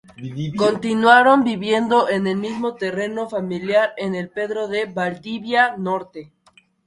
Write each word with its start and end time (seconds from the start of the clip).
Continuaron 0.57 1.43
viviendo 1.43 2.09
en 2.09 2.25
el 2.25 2.35
mismo 2.37 2.73
terreno 2.73 3.29
familiar 3.29 3.93
en 3.97 4.27
Pedro 4.33 4.67
de 4.67 4.85
Valdivia 4.85 5.77
Norte. 5.77 6.31